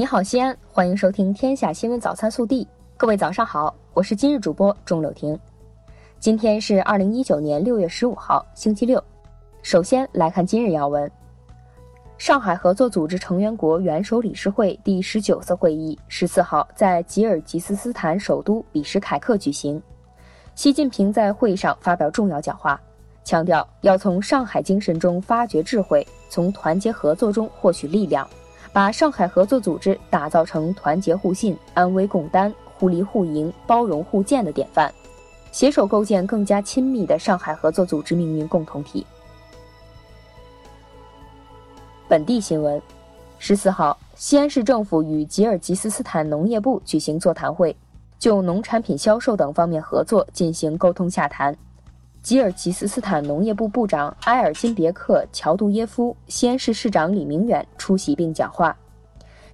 [0.00, 2.64] 你好，西安，欢迎收听《天下新闻早餐速递》。
[2.96, 5.38] 各位早上好，我是今日主播钟柳婷。
[6.18, 9.04] 今天是二零一九年六月十五号，星期六。
[9.60, 11.12] 首先来看今日要闻：
[12.16, 19.82] 上海合作组织成员国元首理事会第十九次会议十四号在吉尔吉斯斯坦首都比什凯克举行。
[20.54, 22.80] 习近平在会上发表重要讲话，
[23.22, 28.26] 强调要从上海精神中发掘智慧，从团结合作中获取力量。
[28.72, 34.92] 把上海合作组织打造成团结互信、安危共担、互利互赢、包容互鉴的典范，
[35.50, 39.04] 携手构建更加亲密的上海合作组织命运共同体。
[42.06, 42.80] 本地新闻：
[43.38, 47.76] 十四号，西安市政府与吉尔吉斯斯坦农业部举行座谈会，
[48.18, 51.56] 就农产品销售等方面合作进行沟通洽谈。
[52.22, 58.76] 吉尔吉斯斯坦农业部部长埃尔金别克·乔杜耶夫、西安市市长李明远出席并讲话。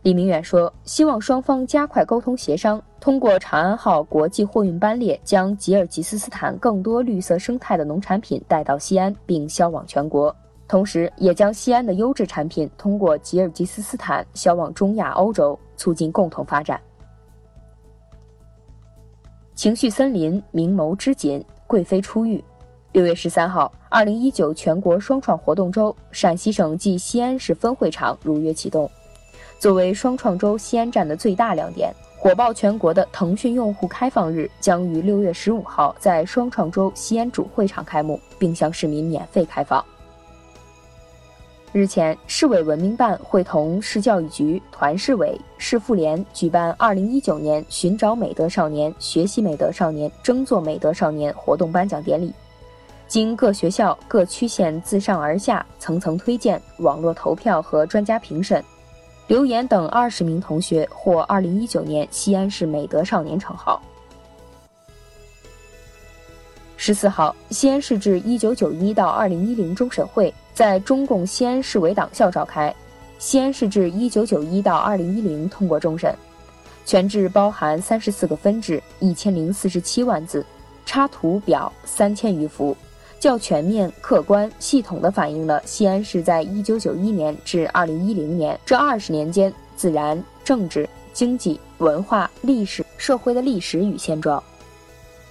[0.03, 10.35] 李明远说：“希望双方加快沟通协商，通过长安号国际货运班列，将吉尔吉斯斯坦更多绿色生态的农产品带到西安，并销往全国。
[10.67, 16.81] 同时，也将西安的优质产品通过吉尔吉斯斯坦销往中亚、欧洲，促进共同发展。”
[19.55, 22.43] 情绪森林，明眸之锦，贵妃出狱。
[22.97, 28.91] 六月十三号，二零一九全国双创活动周陕西省暨西安市分会场如约启动。
[29.59, 39.85] 作为双创周西安站的最大亮点，火爆全国的腾讯用户开放日将于六月十五号在双创周西安主会场开幕，并向市民免费开放。
[41.73, 52.33] 日前，市委文明办会同市教育局、团市委、市妇联举办二零一九年“寻找美德少年、学习美德少年、争做美德少年”活动颁奖典礼。
[53.09, 58.63] 经各学校、各区县自上而下层层推荐、网络投票和专家评审，
[59.29, 63.81] 刘岩等二十名同学获二零一九年西安市美德少年称号。
[66.77, 72.75] 十四号，西安市至一九九一到二零一零终审会在中共西安市委党校召开，
[73.19, 76.15] 西安市至一九九一到二零一零通过终审，
[76.85, 80.45] 全制包含三十四个分制，一千零四十七万字，
[80.85, 82.77] 插图表三千余幅。
[83.19, 94.43] 较全面、客观、系统地反映了西安市在1991年至2010年这二十年间自然、政治、经济、文化、历史、社会的历史与现状。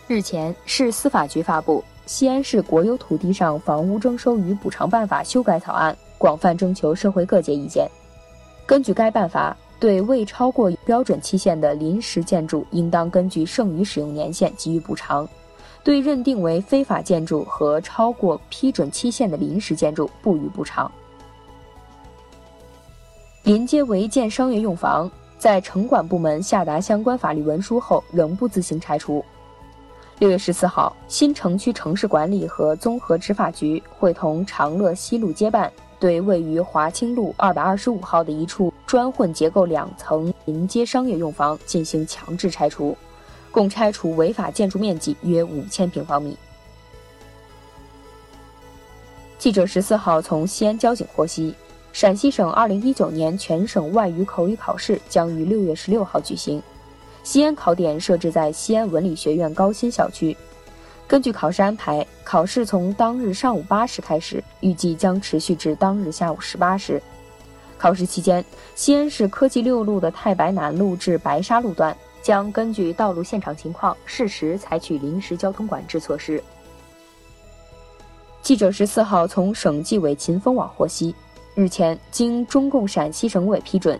[0.08, 7.90] 日前，市司法局发布《西安市国有土地上房屋征收与补偿办法》修改草案，广泛征求社会各界意见。
[8.66, 15.28] 根据该办法，对未超过标准期限的临时建筑，应当根据剩余使用年限给予补偿。
[15.86, 20.92] 对认定为非法建筑和超过批准期限的临时建筑不予补偿。
[23.44, 29.24] 临街违建商业用房在城管部门下达相关法律文书后，仍不自行拆除。
[30.18, 42.98] 六月十四号，新城区城市管理和综合执法局会同长乐西路街办，对位于华清路二百二十五号的一处砖混结构两层临街商业用房进行强制拆除。
[43.56, 46.38] 共拆除违法建筑面积约五千平方米。
[49.40, 51.56] 记者十四号从西安交警获悉，
[51.94, 56.62] 陕西省二零一九年全省外语口语考试将于六月十六号举行。
[57.24, 60.36] 西安考点设置在西安文理学院高新校区。
[61.08, 67.02] 根据考试安排，考试从当日上午八时开始，预计将持续至当日下午十八时。
[67.78, 68.44] 考试期间，
[68.76, 71.96] 西安市科技六路的太白南路至白沙路段。
[72.26, 76.44] 将根据道路现场情况，适时采取临时交通管制措施。
[78.42, 81.14] 记者十四号从省纪委秦风网获悉，
[81.54, 84.00] 日前经中共陕西省委批准，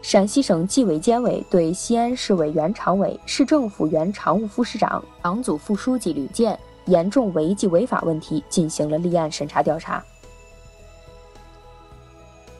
[0.00, 10.00] 陕西省纪委监委对西安市委原常委、市政府原常务副市长、党组副书记吕健严重违纪违法问题进行了立案审查调查。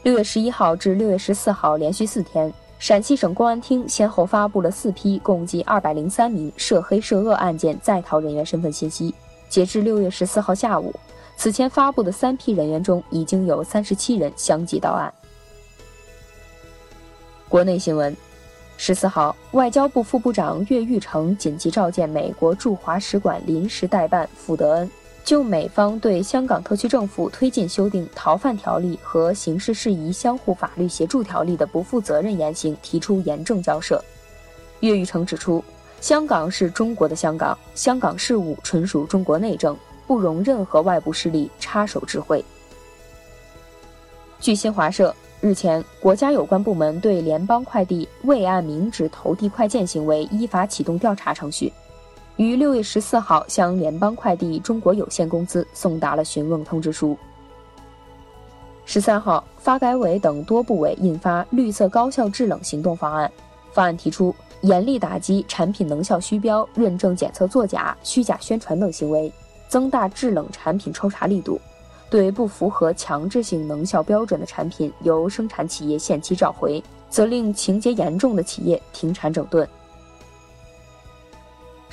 [0.03, 2.53] 六月十一号至六月十四号连续四天。
[2.79, 9.15] 陕西省公安厅先后发布了四批共计二百零三名涉黑涉恶案件在逃人员身份信息。
[9.49, 10.95] 截至六月十四号下午，
[11.37, 15.13] 此前发布的三批人员中，已经有三十七人相继到案。
[17.49, 18.15] 国内新闻：
[18.77, 24.91] 十四号，外交部副部长岳玉成紧急召见美国驻华使馆临时代办傅德恩。
[25.27, 34.01] 就美方对香港特区政府推进修订逃犯条例和刑事事宜相互法律协助条例的不负责任言行提出严正交涉。
[34.81, 35.65] 岳玉成指出，
[36.01, 39.77] 香港是中国的香港，香港事务纯属中国内政，
[40.07, 42.43] 不容任何外部势力插手指挥。
[44.41, 45.13] 据新华社。
[45.43, 51.71] 日前，国家有关部门对联邦快递未按明址投递快件行为依法启动调查程序，
[52.37, 57.17] 于六月十四号向联邦快递中国有限公司送达了询问通知书。
[58.85, 63.27] 十三号，发改委等多部委印发《绿色高效制冷行动方案》，
[63.75, 69.33] 方案提出严厉打击产品能效虚标、认证检测作假、虚假宣传等行为，
[69.67, 71.59] 增大制冷产品抽查力度。
[72.09, 79.67] 对不符合强制性能效标准的产品，由生产企业限期召回，责令情节严重的企业停产整顿。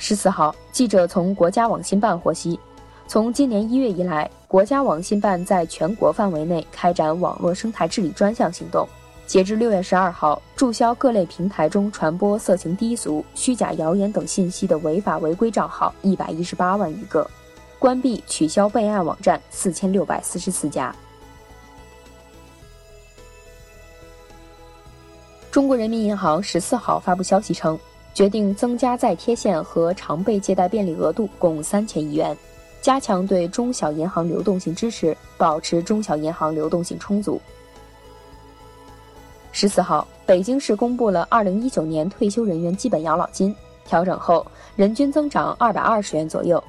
[0.06, 2.60] 十四号，记者从国家网信办获悉，
[3.08, 8.86] 从今年一月以来，国家网信办在全国范围内开展网络生态治理专项行动。
[9.26, 17.26] 截至六月十二号，注销各类平台中传播色情低俗、虚假谣言等信息的违法违规账号一百一十八万余个。
[17.78, 20.94] 关闭、取消备案网站四千六百四十四家。
[25.50, 27.78] 中国人民银行十四号发布消息称，
[28.14, 32.36] 决定增加再贴现和常备借贷便利额度共三千亿元，
[32.80, 37.40] 加强对中小银行流动性支持，保持中小银行流动性充足。
[39.50, 44.46] 十四号，北京市公布了二零一九年退休人员基本养老金调整后，
[44.76, 46.62] 人均增长二百二十元左右。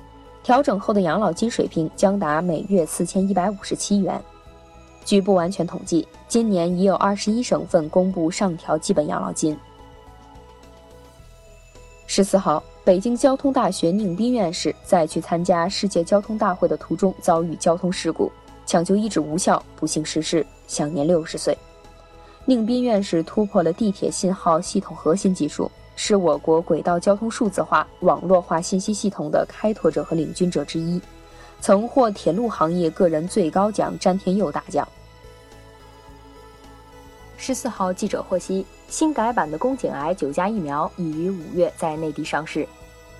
[0.44, 4.22] 调整后的养老金水平将达每月四千一百五十七元。
[5.04, 9.58] 据不完全统计，今年已有二十一省份公布上调基本养老金。
[12.16, 18.32] 十四号，北京交通大学宁斌院士在去参加世界交通大会的途中遭遇交通事故，
[18.66, 21.58] 抢救医治无效，不幸逝世，享年六十岁。
[22.46, 25.70] 宁斌院士突破了地铁信号系统核心技术。
[25.98, 31.02] 是我国轨道交通数字化、网络化信息系统的开拓者和领军者之一，
[31.60, 34.88] 曾获铁路行业个人最高奖詹天佑大奖。
[37.36, 42.68] 十四号，记者获悉，新改版的宫颈癌九价疫苗已于五月在内地上市。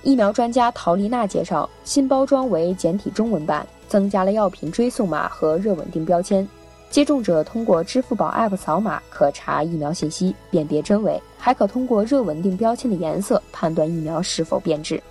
[0.02, 6.48] 疫苗专家陶丽娜介绍，新包装为简体中文版，增加了药品追溯码和热稳定标签。
[6.88, 15.02] 接种者通过支付宝 App 扫码可查疫苗信息，辨别真伪，还可通过热稳定标签的颜色判断疫苗是否变质。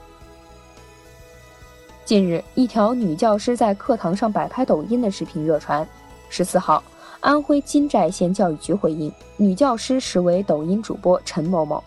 [2.06, 5.86] 近日，一条女教师在课堂上摆拍抖音的视频热传。
[6.30, 6.82] 十四号，
[7.26, 11.84] 安徽金寨县教育局回应，女教师实为抖音主播陈某某。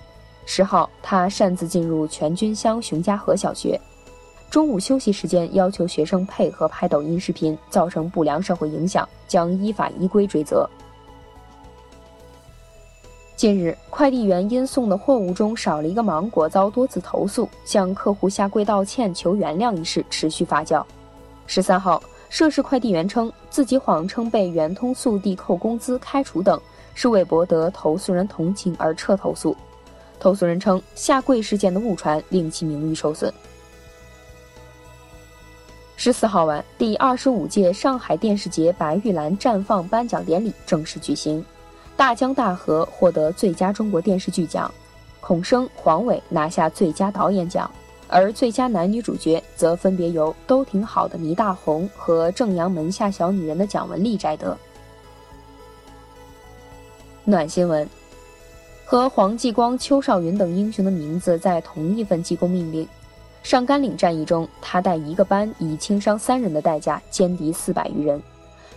[0.46, 3.80] 十号，她擅自进入全军乡熊家河小学。
[4.50, 10.68] 中午休息时间要求学生配合拍抖音视频，造成不良社会影响，将依法依规追责。
[13.36, 20.84] 近日，快递员因送的货物中少了一个芒果，遭多次投诉，向客户下跪道歉求原谅一事持续发酵。
[21.46, 26.60] 十三号，涉事快递员称自己谎称被圆通速递扣工资、开除等，
[26.94, 29.56] 是为博得投诉人同情而撤投诉。
[30.20, 33.32] 投诉人称下跪事件的误传令其名誉受损。
[35.96, 41.40] 十四号晚，第二十五届上海电视节白玉兰绽放颁奖典礼正式举行，
[41.96, 44.72] 《大江大河》获得最佳中国电视剧奖，
[45.20, 47.68] 孔笙、黄伟拿下最佳导演奖，
[48.08, 54.56] 而最佳男女主角则分别由《都挺好的》倪大红和《正阳门下小女人》的蒋雯丽摘得。
[57.24, 57.86] 暖新闻，
[58.86, 62.88] 和黄继光、邱少云等英雄的名字在同一份记功命令。
[63.42, 68.20] 上甘岭战役中，他带一个班以轻伤三人的代价歼敌四百余人。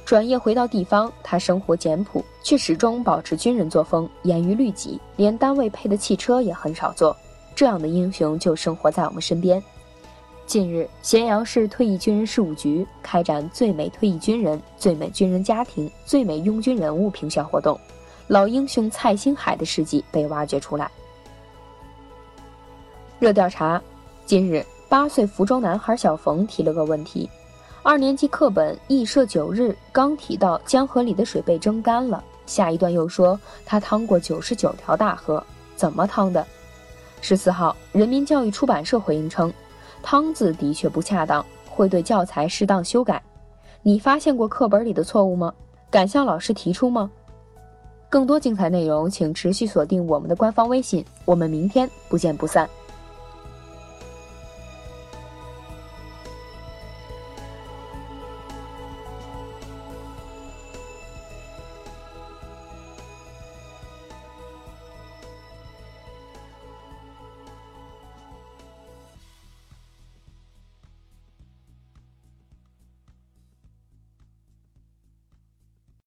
[0.06, 7.16] 转业回到地方，他生活简朴，却始终保持军人作风，严于律己，连单位配的汽车也很少坐。
[7.62, 9.62] 这样的英雄就生活在我们身边。
[10.48, 17.80] 近日，咸阳市退役军人事务局开展“最美退役军人”“最美军人家庭”“最美拥军人物”评选活动，
[18.26, 20.90] 老英雄蔡兴海的事迹被挖掘出来。
[23.20, 23.80] 热调查。
[24.26, 27.30] 近日，八岁福州男孩小冯提了个问题：
[27.84, 36.44] 二年级课本易社九日刚提到江河里的水被蒸干了，下一段又说他趟过九十九条大河，怎么趟的？
[37.22, 39.54] 十四号，人民教育出版社回应称
[40.02, 43.22] ，“汤”字的确不恰当，会对教材适当修改。
[43.84, 45.54] 你发现过课本里的错误吗？
[45.90, 47.10] 敢向老师提出吗？
[48.10, 51.06] 更多精彩内容，请持续锁定我们的官方微信。
[51.24, 52.70] 我们明天不见不散。